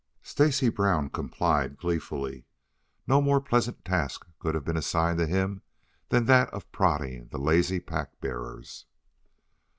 [0.23, 2.47] Stacy Brown complied gleefully.
[3.05, 5.61] No more pleasant task could have been assigned to him
[6.09, 8.87] than that of prodding the lazy pack bearers.